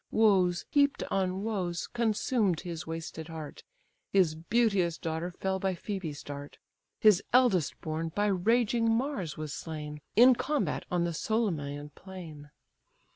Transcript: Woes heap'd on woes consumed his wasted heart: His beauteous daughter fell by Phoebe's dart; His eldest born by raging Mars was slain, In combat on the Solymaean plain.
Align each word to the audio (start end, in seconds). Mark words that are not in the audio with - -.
Woes 0.09 0.65
heap'd 0.71 1.03
on 1.11 1.43
woes 1.43 1.85
consumed 1.85 2.61
his 2.61 2.87
wasted 2.87 3.27
heart: 3.27 3.63
His 4.11 4.33
beauteous 4.33 4.97
daughter 4.97 5.29
fell 5.29 5.59
by 5.59 5.75
Phoebe's 5.75 6.23
dart; 6.23 6.57
His 6.99 7.21
eldest 7.31 7.79
born 7.81 8.09
by 8.09 8.25
raging 8.25 8.91
Mars 8.91 9.37
was 9.37 9.53
slain, 9.53 10.01
In 10.15 10.33
combat 10.33 10.85
on 10.89 11.03
the 11.03 11.13
Solymaean 11.13 11.91
plain. 11.93 12.49